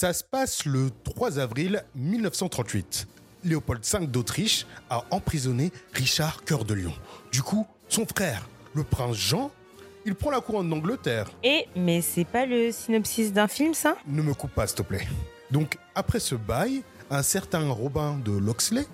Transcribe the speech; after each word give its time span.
Ça 0.00 0.14
se 0.14 0.24
passe 0.24 0.64
le 0.64 0.90
3 1.04 1.38
avril 1.38 1.84
1938. 1.94 3.06
Léopold 3.44 3.84
V 3.84 4.06
d'Autriche 4.06 4.64
a 4.88 5.04
emprisonné 5.10 5.72
Richard 5.92 6.42
Cœur 6.44 6.64
de 6.64 6.72
Lion. 6.72 6.94
Du 7.30 7.42
coup, 7.42 7.66
son 7.86 8.06
frère, 8.06 8.48
le 8.72 8.82
prince 8.82 9.18
Jean, 9.18 9.50
il 10.06 10.14
prend 10.14 10.30
la 10.30 10.40
couronne 10.40 10.70
d'Angleterre. 10.70 11.30
Et, 11.44 11.66
mais 11.76 12.00
c'est 12.00 12.24
pas 12.24 12.46
le 12.46 12.72
synopsis 12.72 13.30
d'un 13.30 13.46
film, 13.46 13.74
ça? 13.74 13.98
Ne 14.06 14.22
me 14.22 14.32
coupe 14.32 14.52
pas, 14.52 14.66
s'il 14.66 14.76
te 14.78 14.82
plaît. 14.82 15.06
Donc, 15.50 15.76
après 15.94 16.18
ce 16.18 16.34
bail, 16.34 16.82
un 17.10 17.22
certain 17.22 17.68
Robin 17.68 18.18
de 18.24 18.32
Loxley 18.32 18.86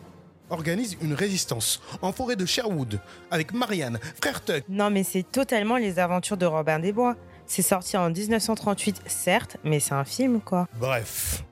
organise 0.51 0.97
une 1.03 1.15
résistance 1.15 1.81
en 2.03 2.11
forêt 2.11 2.35
de 2.35 2.47
Sherwood 2.47 2.99
avec 3.31 3.55
Marianne, 3.55 4.01
frère 4.21 4.45
Tuck. 4.45 4.65
Non, 4.69 4.91
mais 4.91 5.05
c'est 5.05 5.23
totalement 5.23 5.77
les 5.77 6.01
aventures 6.01 6.37
de 6.37 6.47
Robin 6.47 6.81
des 6.81 6.93
Bois. 6.93 7.15
C'est 7.47 7.63
sorti 7.63 7.97
en 7.97 8.11
1938, 8.11 9.03
certes, 9.07 9.57
mais 9.65 9.81
c'est 9.81 9.95
un 9.95 10.05
film, 10.05 10.41
quoi. 10.41 10.69
Bref, 10.79 11.45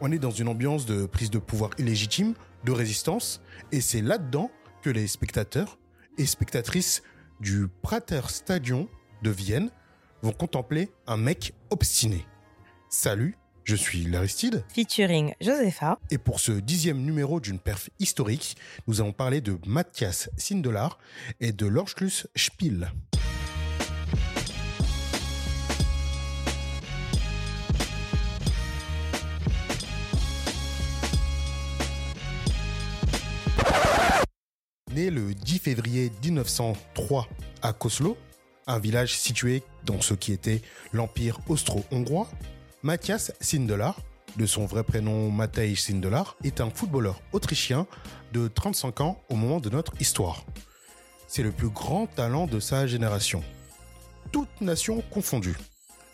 on 0.00 0.10
est 0.10 0.18
dans 0.18 0.30
une 0.30 0.48
ambiance 0.48 0.86
de 0.86 1.06
prise 1.06 1.30
de 1.30 1.38
pouvoir 1.38 1.70
illégitime, 1.78 2.34
de 2.64 2.72
résistance, 2.72 3.40
et 3.72 3.80
c'est 3.80 4.02
là-dedans 4.02 4.50
que 4.82 4.90
les 4.90 5.06
spectateurs 5.06 5.78
et 6.18 6.26
spectatrices 6.26 7.02
du 7.40 7.68
Prater 7.82 8.22
Stadion 8.28 8.88
de 9.22 9.30
Vienne 9.30 9.70
vont 10.22 10.32
contempler 10.32 10.90
un 11.06 11.16
mec 11.16 11.54
obstiné. 11.70 12.26
Salut, 12.88 13.36
je 13.64 13.76
suis 13.76 14.04
l'Aristide. 14.04 14.64
Featuring 14.74 15.34
Josepha. 15.40 15.98
Et 16.10 16.18
pour 16.18 16.40
ce 16.40 16.52
dixième 16.52 17.02
numéro 17.02 17.40
d'une 17.40 17.58
perf 17.58 17.90
historique, 17.98 18.56
nous 18.86 19.00
allons 19.00 19.12
parler 19.12 19.40
de 19.40 19.58
Matthias 19.66 20.30
Sindelar 20.36 20.98
et 21.40 21.52
de 21.52 21.66
l'Orschluss 21.66 22.26
Spiel. 22.34 22.90
Né 34.96 35.10
le 35.10 35.34
10 35.34 35.58
février 35.58 36.10
1903 36.24 37.28
à 37.60 37.74
Koslo, 37.74 38.16
un 38.66 38.78
village 38.78 39.14
situé 39.14 39.62
dans 39.84 40.00
ce 40.00 40.14
qui 40.14 40.32
était 40.32 40.62
l'Empire 40.94 41.38
austro-hongrois, 41.48 42.30
Matthias 42.82 43.30
Sindelar, 43.38 44.00
de 44.38 44.46
son 44.46 44.64
vrai 44.64 44.84
prénom 44.84 45.30
Matej 45.30 45.78
Sindelar, 45.78 46.38
est 46.44 46.62
un 46.62 46.70
footballeur 46.70 47.20
autrichien 47.32 47.86
de 48.32 48.48
35 48.48 49.02
ans 49.02 49.20
au 49.28 49.36
moment 49.36 49.60
de 49.60 49.68
notre 49.68 49.92
histoire. 50.00 50.46
C'est 51.28 51.42
le 51.42 51.52
plus 51.52 51.68
grand 51.68 52.06
talent 52.06 52.46
de 52.46 52.58
sa 52.58 52.86
génération. 52.86 53.44
Toutes 54.32 54.62
nations 54.62 55.02
confondues. 55.10 55.58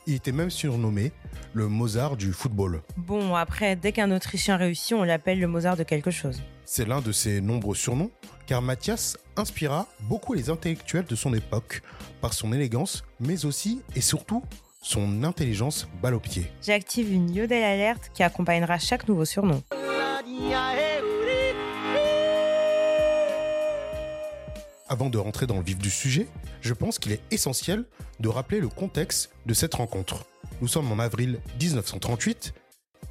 Il 0.07 0.15
était 0.15 0.33
même 0.33 0.51
surnommé 0.51 1.13
le 1.53 1.69
Mozart 1.69 2.17
du 2.17 2.33
football. 2.33 2.83
Bon, 2.97 3.35
après, 3.37 3.77
dès 3.77 3.93
qu'un 3.93 4.11
Autrichien 4.11 4.57
réussit, 4.57 4.95
on 4.95 5.05
l'appelle 5.05 5.39
le 5.39 5.47
Mozart 5.47 5.77
de 5.77 5.85
quelque 5.85 6.11
chose. 6.11 6.43
C'est 6.65 6.87
l'un 6.87 7.01
de 7.01 7.13
ses 7.13 7.41
nombreux 7.41 7.75
surnoms, 7.75 8.11
car 8.47 8.63
Mathias 8.63 9.17
inspira 9.37 9.87
beaucoup 10.01 10.35
les 10.35 10.51
intellectuels 10.51 11.05
de 11.05 11.15
son 11.15 11.35
époque 11.35 11.83
par 12.21 12.33
son 12.33 12.53
élégance, 12.53 13.05
mais 13.21 13.45
aussi 13.45 13.83
et 13.95 14.01
surtout 14.01 14.43
son 14.81 15.23
intelligence 15.23 15.89
balle 16.03 16.15
au 16.15 16.21
pied. 16.21 16.51
J'active 16.63 17.13
une 17.13 17.33
Yodel 17.33 17.63
alerte 17.63 18.11
qui 18.13 18.23
accompagnera 18.23 18.79
chaque 18.79 19.07
nouveau 19.07 19.25
surnom. 19.25 19.63
Avant 24.93 25.09
de 25.09 25.17
rentrer 25.17 25.47
dans 25.47 25.57
le 25.57 25.65
vif 25.65 25.79
du 25.79 25.89
sujet, 25.89 26.29
je 26.61 26.75
pense 26.75 26.99
qu'il 26.99 27.13
est 27.13 27.23
essentiel 27.31 27.87
de 28.21 28.29
rappeler 28.29 28.61
le 28.61 28.69
contexte 28.69 29.31
de 29.47 29.55
cette 29.55 29.73
rencontre. 29.73 30.27
Nous 30.61 30.69
sommes 30.69 30.93
en 30.93 30.99
avril 30.99 31.41
1938 31.59 32.53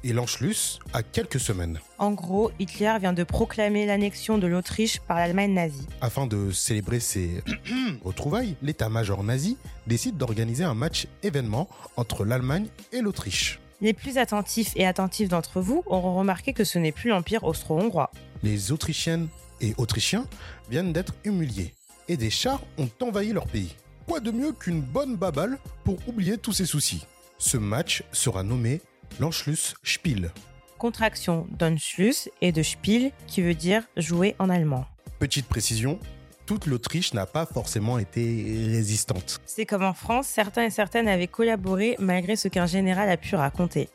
et 0.04 0.12
l'Anschluss 0.12 0.78
a 0.92 1.02
quelques 1.02 1.40
semaines. 1.40 1.80
En 1.98 2.12
gros, 2.12 2.52
Hitler 2.60 2.98
vient 3.00 3.12
de 3.12 3.24
proclamer 3.24 3.84
l'annexion 3.84 4.38
de 4.38 4.46
l'Autriche 4.46 5.00
par 5.00 5.16
l'Allemagne 5.16 5.54
nazie. 5.54 5.88
Afin 6.00 6.28
de 6.28 6.52
célébrer 6.52 7.00
ces 7.00 7.42
retrouvailles, 8.04 8.54
l'état-major 8.62 9.24
nazi 9.24 9.58
décide 9.88 10.16
d'organiser 10.16 10.62
un 10.62 10.74
match 10.74 11.08
événement 11.24 11.68
entre 11.96 12.24
l'Allemagne 12.24 12.68
et 12.92 13.00
l'Autriche. 13.00 13.58
Les 13.80 13.92
plus 13.92 14.18
attentifs 14.18 14.70
et 14.76 14.86
attentifs 14.86 15.30
d'entre 15.30 15.60
vous 15.60 15.82
auront 15.86 16.16
remarqué 16.16 16.52
que 16.52 16.62
ce 16.62 16.78
n'est 16.78 16.92
plus 16.92 17.10
l'Empire 17.10 17.42
austro-hongrois. 17.42 18.12
Les 18.44 18.70
Autrichiennes 18.70 19.26
et 19.62 19.74
Autrichiens 19.78 20.26
viennent 20.68 20.92
d'être 20.92 21.14
humiliés 21.24 21.74
et 22.08 22.16
des 22.16 22.30
chars 22.30 22.60
ont 22.78 22.90
envahi 23.00 23.32
leur 23.32 23.46
pays. 23.46 23.74
Quoi 24.06 24.20
de 24.20 24.30
mieux 24.30 24.52
qu'une 24.52 24.82
bonne 24.82 25.16
baballe 25.16 25.58
pour 25.84 25.96
oublier 26.06 26.36
tous 26.36 26.52
ces 26.52 26.66
soucis? 26.66 27.06
Ce 27.38 27.56
match 27.56 28.02
sera 28.12 28.42
nommé 28.42 28.80
l'Anschluss 29.20 29.74
Spiel. 29.82 30.30
Contraction 30.78 31.46
d'Anschluss 31.50 32.28
et 32.40 32.52
de 32.52 32.62
Spiel 32.62 33.12
qui 33.26 33.40
veut 33.40 33.54
dire 33.54 33.84
jouer 33.96 34.34
en 34.38 34.50
allemand. 34.50 34.84
Petite 35.20 35.46
précision, 35.46 36.00
toute 36.46 36.66
l'Autriche 36.66 37.14
n'a 37.14 37.26
pas 37.26 37.46
forcément 37.46 37.98
été 37.98 38.20
résistante. 38.66 39.40
C'est 39.46 39.66
comme 39.66 39.84
en 39.84 39.94
France, 39.94 40.26
certains 40.26 40.64
et 40.64 40.70
certaines 40.70 41.06
avaient 41.06 41.28
collaboré 41.28 41.94
malgré 42.00 42.34
ce 42.34 42.48
qu'un 42.48 42.66
général 42.66 43.08
a 43.08 43.16
pu 43.16 43.36
raconter. 43.36 43.88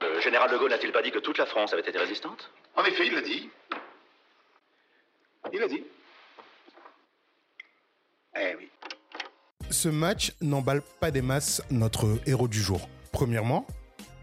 Le 0.00 0.20
général 0.20 0.50
de 0.52 0.56
Gaulle 0.56 0.70
n'a-t-il 0.70 0.92
pas 0.92 1.02
dit 1.02 1.10
que 1.10 1.18
toute 1.18 1.38
la 1.38 1.46
France 1.46 1.72
avait 1.72 1.82
été 1.82 1.98
résistante? 1.98 2.52
En 2.76 2.84
effet, 2.84 3.08
il 3.08 3.14
l'a 3.14 3.22
dit. 3.22 3.50
Il 5.52 5.60
l'a 5.60 5.68
dit. 5.68 5.82
Eh 8.36 8.54
oui. 8.58 8.68
Ce 9.70 9.88
match 9.88 10.32
n'emballe 10.40 10.82
pas 11.00 11.10
des 11.10 11.22
masses 11.22 11.62
notre 11.70 12.18
héros 12.26 12.48
du 12.48 12.60
jour. 12.60 12.88
Premièrement, 13.12 13.66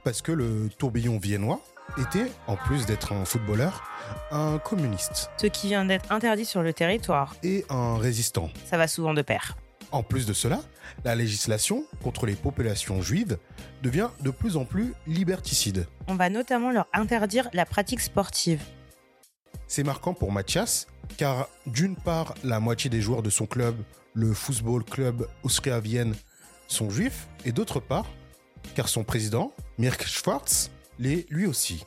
parce 0.03 0.21
que 0.21 0.31
le 0.31 0.69
tourbillon 0.77 1.17
viennois 1.17 1.61
était, 1.97 2.31
en 2.47 2.55
plus 2.55 2.85
d'être 2.85 3.11
un 3.13 3.25
footballeur, 3.25 3.83
un 4.31 4.59
communiste 4.59 5.29
Ce 5.37 5.47
qui 5.47 5.67
vient 5.67 5.85
d'être 5.85 6.11
interdit 6.11 6.45
sur 6.45 6.61
le 6.61 6.73
territoire. 6.73 7.35
et 7.43 7.65
un 7.69 7.97
résistant. 7.97 8.49
Ça 8.65 8.77
va 8.77 8.87
souvent 8.87 9.13
de 9.13 9.21
pair. 9.21 9.57
En 9.91 10.03
plus 10.03 10.25
de 10.25 10.33
cela, 10.33 10.59
la 11.05 11.15
législation 11.15 11.85
contre 12.03 12.25
les 12.25 12.35
populations 12.35 13.01
juives 13.01 13.37
devient 13.83 14.09
de 14.21 14.31
plus 14.31 14.57
en 14.57 14.65
plus 14.65 14.93
liberticide. 15.07 15.87
On 16.07 16.15
va 16.15 16.29
notamment 16.29 16.71
leur 16.71 16.87
interdire 16.93 17.49
la 17.53 17.65
pratique 17.65 18.01
sportive. 18.01 18.61
C'est 19.67 19.83
marquant 19.83 20.13
pour 20.13 20.31
Mathias, 20.33 20.87
car 21.17 21.47
d'une 21.65 21.95
part, 21.95 22.33
la 22.43 22.59
moitié 22.59 22.89
des 22.89 23.01
joueurs 23.01 23.23
de 23.23 23.29
son 23.29 23.45
club, 23.45 23.75
le 24.13 24.33
Football 24.33 24.83
Club 24.83 25.27
Austria 25.43 25.79
Vienne, 25.79 26.15
sont 26.67 26.89
juifs, 26.89 27.27
et 27.45 27.51
d'autre 27.51 27.79
part, 27.79 28.05
car 28.75 28.89
son 28.89 29.03
président, 29.03 29.53
Mirk 29.77 30.05
Schwartz, 30.05 30.71
l'est 30.99 31.25
lui 31.29 31.45
aussi. 31.45 31.85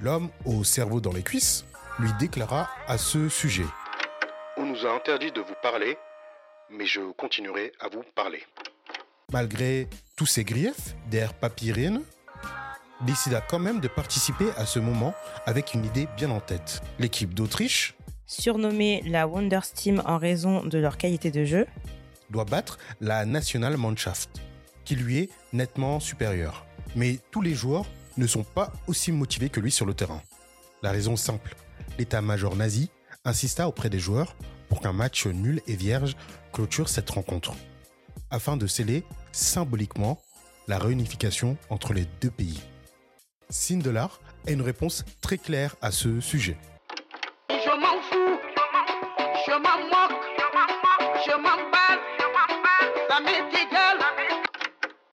L'homme 0.00 0.28
au 0.44 0.64
cerveau 0.64 1.00
dans 1.00 1.12
les 1.12 1.22
cuisses 1.22 1.64
lui 1.98 2.10
déclara 2.18 2.68
à 2.86 2.98
ce 2.98 3.28
sujet. 3.28 3.66
On 4.56 4.66
nous 4.66 4.86
a 4.86 4.94
interdit 4.94 5.32
de 5.32 5.40
vous 5.40 5.54
parler, 5.62 5.96
mais 6.70 6.86
je 6.86 7.12
continuerai 7.12 7.72
à 7.80 7.88
vous 7.88 8.02
parler. 8.14 8.42
Malgré 9.32 9.88
tous 10.16 10.26
ses 10.26 10.44
griefs, 10.44 10.94
Der 11.10 11.32
Papyrine 11.32 12.02
décida 13.02 13.40
quand 13.40 13.58
même 13.58 13.80
de 13.80 13.88
participer 13.88 14.50
à 14.56 14.66
ce 14.66 14.78
moment 14.78 15.14
avec 15.46 15.74
une 15.74 15.84
idée 15.84 16.08
bien 16.16 16.30
en 16.30 16.40
tête. 16.40 16.82
L'équipe 16.98 17.34
d'Autriche 17.34 17.94
Surnommée 18.32 19.02
la 19.04 19.28
Wondersteam 19.28 20.02
en 20.06 20.16
raison 20.16 20.64
de 20.64 20.78
leur 20.78 20.96
qualité 20.96 21.30
de 21.30 21.44
jeu, 21.44 21.66
doit 22.30 22.46
battre 22.46 22.78
la 23.02 23.26
Nationalmannschaft, 23.26 24.40
qui 24.86 24.96
lui 24.96 25.18
est 25.18 25.30
nettement 25.52 26.00
supérieure. 26.00 26.64
Mais 26.96 27.18
tous 27.30 27.42
les 27.42 27.52
joueurs 27.52 27.84
ne 28.16 28.26
sont 28.26 28.42
pas 28.42 28.72
aussi 28.86 29.12
motivés 29.12 29.50
que 29.50 29.60
lui 29.60 29.70
sur 29.70 29.84
le 29.84 29.92
terrain. 29.92 30.22
La 30.82 30.92
raison 30.92 31.14
simple, 31.14 31.54
l'état-major 31.98 32.56
nazi 32.56 32.88
insista 33.26 33.68
auprès 33.68 33.90
des 33.90 33.98
joueurs 33.98 34.34
pour 34.70 34.80
qu'un 34.80 34.94
match 34.94 35.26
nul 35.26 35.60
et 35.66 35.76
vierge 35.76 36.16
clôture 36.54 36.88
cette 36.88 37.10
rencontre, 37.10 37.52
afin 38.30 38.56
de 38.56 38.66
sceller 38.66 39.04
symboliquement 39.32 40.18
la 40.68 40.78
réunification 40.78 41.58
entre 41.68 41.92
les 41.92 42.06
deux 42.22 42.30
pays. 42.30 42.62
Sindelar 43.50 44.22
a 44.46 44.52
une 44.52 44.62
réponse 44.62 45.04
très 45.20 45.36
claire 45.36 45.76
à 45.82 45.90
ce 45.90 46.18
sujet. 46.20 46.56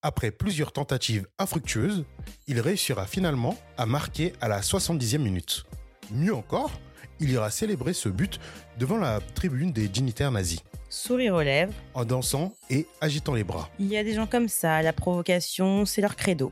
Après 0.01 0.31
plusieurs 0.31 0.71
tentatives 0.71 1.27
infructueuses, 1.39 2.05
il 2.47 2.61
réussira 2.61 3.05
finalement 3.05 3.57
à 3.77 3.85
marquer 3.85 4.31
à 4.39 4.47
la 4.47 4.61
70e 4.61 5.17
minute. 5.17 5.65
Mieux 6.11 6.33
encore, 6.33 6.71
il 7.19 7.31
ira 7.31 7.51
célébrer 7.51 7.93
ce 7.93 8.07
but 8.07 8.39
devant 8.77 8.97
la 8.97 9.19
tribune 9.35 9.73
des 9.73 9.89
dignitaires 9.89 10.31
nazis, 10.31 10.61
sourire 10.89 11.35
aux 11.35 11.41
lèvres. 11.41 11.73
en 11.93 12.05
dansant 12.05 12.53
et 12.69 12.87
agitant 13.01 13.33
les 13.33 13.43
bras. 13.43 13.69
Il 13.77 13.87
y 13.87 13.97
a 13.97 14.03
des 14.05 14.13
gens 14.13 14.25
comme 14.25 14.47
ça, 14.47 14.81
la 14.81 14.93
provocation, 14.93 15.85
c'est 15.85 16.01
leur 16.01 16.15
credo. 16.15 16.49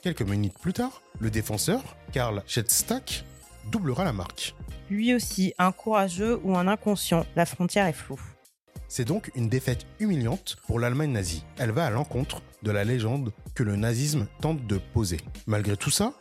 Quelques 0.00 0.22
minutes 0.22 0.58
plus 0.60 0.72
tard, 0.72 1.02
le 1.18 1.30
défenseur, 1.30 1.82
Karl 2.12 2.44
Schettstack, 2.46 3.24
doublera 3.72 4.04
la 4.04 4.12
marque. 4.12 4.54
Lui 4.88 5.14
aussi, 5.14 5.52
un 5.58 5.72
courageux 5.72 6.38
ou 6.44 6.56
un 6.56 6.68
inconscient, 6.68 7.26
la 7.34 7.46
frontière 7.46 7.86
est 7.86 7.92
floue. 7.92 8.20
C'est 8.88 9.04
donc 9.04 9.30
une 9.34 9.48
défaite 9.48 9.86
humiliante 9.98 10.56
pour 10.66 10.78
l'Allemagne 10.78 11.12
nazie. 11.12 11.44
Elle 11.58 11.72
va 11.72 11.86
à 11.86 11.90
l'encontre 11.90 12.42
de 12.62 12.70
la 12.70 12.84
légende 12.84 13.32
que 13.54 13.62
le 13.62 13.76
nazisme 13.76 14.26
tente 14.40 14.66
de 14.66 14.78
poser. 14.78 15.20
Malgré 15.46 15.76
tout 15.76 15.90
ça, 15.90 16.14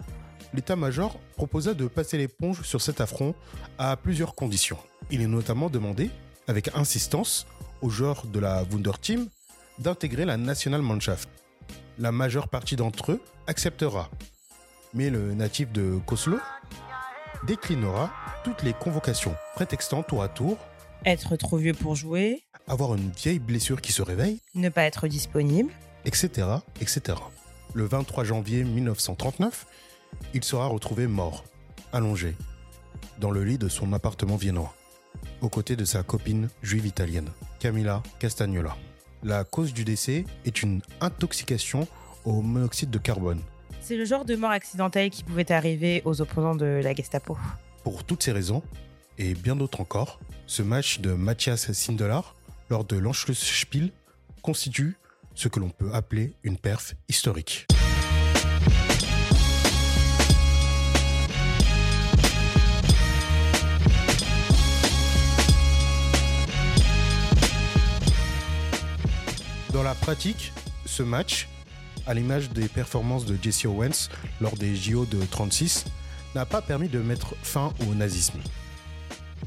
l'état-major 0.54 1.19
proposa 1.36 1.74
de 1.74 1.88
passer 1.88 2.18
l'éponge 2.18 2.62
sur 2.63 2.81
cet 2.81 3.01
affront 3.01 3.36
à 3.77 3.98
plusieurs 3.98 4.36
conditions. 4.36 4.77
Il 5.12 5.21
est 5.21 5.27
notamment 5.27 5.69
demandé, 5.69 6.10
avec 6.48 6.75
insistance, 6.75 7.45
aux 7.81 7.89
joueurs 7.89 8.25
de 8.25 8.39
la 8.39 8.63
Wunderteam 8.63 9.27
d'intégrer 9.80 10.25
la 10.25 10.38
Nationalmannschaft. 10.38 11.30
La 12.00 12.12
majeure 12.12 12.48
partie 12.48 12.75
d'entre 12.75 13.12
eux 13.13 13.21
acceptera, 13.48 14.10
mais 14.94 15.10
le 15.10 15.33
natif 15.33 15.71
de 15.71 16.00
Koslo 16.06 16.39
déclinera 17.45 18.12
toutes 18.44 18.63
les 18.63 18.74
convocations, 18.74 19.36
prétextant 19.56 20.04
tour 20.04 20.24
à 20.24 20.30
tour 20.30 20.57
Être 21.06 21.36
trop 21.36 21.57
vieux 21.57 21.74
pour 21.74 21.95
jouer, 21.95 22.44
avoir 22.68 22.95
une 22.95 23.12
vieille 23.12 23.39
blessure 23.39 23.81
qui 23.81 23.92
se 23.92 24.01
réveille, 24.01 24.39
ne 24.56 24.69
pas 24.69 24.83
être 24.83 25.07
disponible. 25.07 25.71
etc., 26.06 26.48
etc. 26.81 27.18
Le 27.74 27.86
23 27.86 28.24
janvier 28.24 28.63
1939, 28.63 29.65
il 30.33 30.44
sera 30.44 30.68
retrouvé 30.68 31.07
mort, 31.07 31.44
allongé, 31.92 32.36
dans 33.19 33.31
le 33.31 33.44
lit 33.44 33.57
de 33.57 33.68
son 33.68 33.94
appartement 33.94 34.36
viennois, 34.36 34.74
aux 35.42 35.50
côtés 35.50 35.75
de 35.75 35.86
sa 35.86 36.04
copine 36.04 36.50
juive 36.62 36.86
italienne, 36.86 37.30
Camilla 37.60 38.04
Castagnola. 38.19 38.75
La 39.24 39.44
cause 39.44 39.74
du 39.74 39.86
décès 39.86 40.25
est 40.45 40.62
une 40.62 40.81
intoxication 41.01 41.88
au 42.25 42.42
monoxyde 42.42 42.89
de 42.89 42.98
carbone. 42.98 43.42
C'est 43.81 43.98
le 43.98 44.06
genre 44.06 44.25
de 44.25 44.36
mort 44.36 44.51
accidentelle 44.51 45.10
qui 45.10 45.24
pouvait 45.24 45.51
arriver 45.51 46.01
aux 46.06 46.21
opposants 46.21 46.56
de 46.56 46.81
la 46.83 46.94
Gestapo. 46.94 47.38
Pour 47.83 48.04
toutes 48.04 48.24
ces 48.24 48.31
raisons, 48.31 48.62
et 49.18 49.33
bien 49.33 49.56
d'autres 49.56 49.81
encore, 49.81 50.19
ce 50.48 50.62
match 50.62 51.00
de 51.00 51.13
Matthias 51.13 51.71
Sindelar 51.71 52.36
lors 52.69 52.86
de 52.86 52.98
l'Anschlussspiel 52.98 53.92
constitue 54.42 54.98
ce 55.36 55.48
que 55.48 55.60
l'on 55.60 55.69
peut 55.69 55.92
appeler 55.94 56.33
une 56.44 56.57
perf 56.57 56.95
historique. 57.10 57.68
Dans 69.71 69.81
la 69.81 69.95
pratique, 69.95 70.54
ce 70.86 71.01
match, 71.01 71.48
à 72.06 72.13
l'image 72.13 72.51
des 72.51 72.68
performances 72.68 73.25
de 73.25 73.38
Jesse 73.42 73.65
Owens 73.65 74.10
lors 74.39 74.56
des 74.56 74.75
JO 74.75 75.06
de 75.06 75.19
36, 75.25 75.86
n'a 76.36 76.45
pas 76.45 76.62
permis 76.62 76.89
de 76.89 77.00
mettre 77.00 77.36
fin 77.42 77.74
au 77.88 77.95
nazisme. 77.95 78.39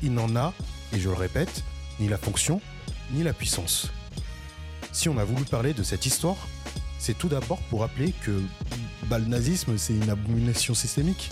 Il 0.03 0.15
n'en 0.15 0.35
a, 0.35 0.53
et 0.93 0.99
je 0.99 1.09
le 1.09 1.15
répète, 1.15 1.63
ni 2.01 2.09
la 2.09 2.19
fonction, 2.19 2.61
ni 3.13 3.23
la 3.23 3.33
puissance. 3.33 3.91
Si 4.93 5.09
on 5.09 5.19
a 5.19 5.25
voulu 5.25 5.45
parler 5.45 5.75
de 5.75 5.83
cette 5.83 6.07
histoire, 6.07 6.37
c'est 6.99 7.17
tout 7.17 7.29
d'abord 7.29 7.59
pour 7.71 7.81
rappeler 7.81 8.13
que 8.23 8.41
bah, 9.05 9.19
le 9.19 9.27
nazisme, 9.27 9.77
c'est 9.79 9.93
une 9.95 10.11
abomination 10.11 10.75
systémique, 10.75 11.31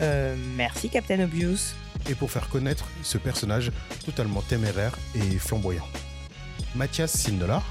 Euh, 0.00 0.34
merci 0.56 0.88
Captain 0.88 1.20
Obvious. 1.20 1.74
et 2.08 2.14
pour 2.14 2.30
faire 2.30 2.48
connaître 2.48 2.86
ce 3.02 3.18
personnage 3.18 3.70
totalement 4.04 4.40
téméraire 4.40 4.96
et 5.14 5.38
flamboyant. 5.38 5.86
Matthias 6.74 7.12
Sindelar 7.12 7.62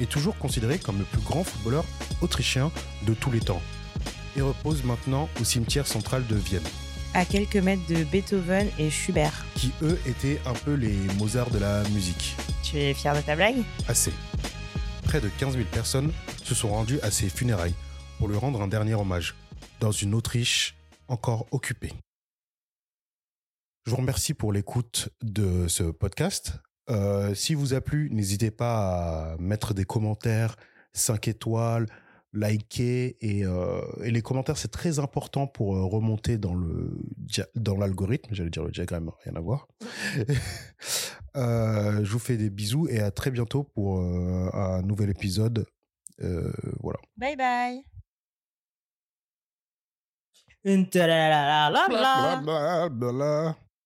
est 0.00 0.10
toujours 0.10 0.36
considéré 0.36 0.78
comme 0.78 0.98
le 0.98 1.04
plus 1.04 1.20
grand 1.22 1.44
footballeur 1.44 1.84
autrichien 2.20 2.70
de 3.06 3.14
tous 3.14 3.30
les 3.30 3.40
temps 3.40 3.62
et 4.36 4.42
repose 4.42 4.82
maintenant 4.82 5.28
au 5.40 5.44
cimetière 5.44 5.86
central 5.86 6.26
de 6.26 6.34
Vienne, 6.34 6.64
À 7.14 7.24
quelques 7.24 7.56
mètres 7.56 7.86
de 7.88 8.02
Beethoven 8.04 8.68
et 8.78 8.90
Schubert. 8.90 9.44
qui 9.54 9.72
eux 9.82 9.98
étaient 10.06 10.40
un 10.46 10.52
peu 10.52 10.74
les 10.74 10.96
Mozart 11.18 11.50
de 11.50 11.58
la 11.58 11.82
musique. 11.90 12.34
Tu 12.64 12.76
es 12.78 12.92
fier 12.92 13.14
de 13.14 13.20
ta 13.20 13.36
blague? 13.36 13.62
Assez. 13.86 14.12
Près 15.04 15.20
de 15.20 15.28
15 15.38 15.54
000 15.54 15.64
personnes 15.70 16.12
se 16.42 16.54
sont 16.54 16.70
rendues 16.70 16.98
à 17.02 17.10
ses 17.12 17.28
funérailles 17.28 17.74
pour 18.18 18.28
lui 18.28 18.36
rendre 18.36 18.60
un 18.62 18.68
dernier 18.68 18.94
hommage, 18.94 19.34
dans 19.80 19.92
une 19.92 20.14
Autriche 20.14 20.74
encore 21.06 21.46
occupée. 21.52 21.92
Je 23.86 23.90
vous 23.90 23.96
remercie 23.98 24.34
pour 24.34 24.52
l'écoute 24.52 25.10
de 25.22 25.68
ce 25.68 25.84
podcast. 25.84 26.54
Euh, 26.90 27.34
si 27.34 27.54
vous 27.54 27.74
a 27.74 27.80
plu, 27.80 28.08
n'hésitez 28.10 28.50
pas 28.50 29.34
à 29.34 29.36
mettre 29.38 29.72
des 29.72 29.84
commentaires, 29.84 30.56
5 30.94 31.28
étoiles, 31.28 31.86
liker 32.34 33.16
et, 33.20 33.44
euh, 33.46 33.80
et 34.02 34.10
les 34.10 34.22
commentaires 34.22 34.58
c'est 34.58 34.70
très 34.70 34.98
important 34.98 35.46
pour 35.46 35.76
euh, 35.76 35.84
remonter 35.84 36.36
dans 36.36 36.54
le 36.54 36.98
dans 37.54 37.76
l'algorithme. 37.76 38.34
J'allais 38.34 38.50
dire 38.50 38.64
le 38.64 38.72
diagramme, 38.72 39.10
rien 39.24 39.36
à 39.36 39.40
voir. 39.40 39.68
Euh, 41.36 42.04
je 42.04 42.12
vous 42.12 42.20
fais 42.20 42.36
des 42.36 42.48
bisous 42.48 42.86
et 42.88 43.00
à 43.00 43.10
très 43.10 43.32
bientôt 43.32 43.64
pour 43.64 43.98
euh, 43.98 44.48
un 44.52 44.82
nouvel 44.82 45.10
épisode. 45.10 45.66
Euh, 46.22 46.52
voilà. 46.80 47.00
Bye 47.16 47.36
bye. 47.36 47.84
Blablabla. 51.88 53.56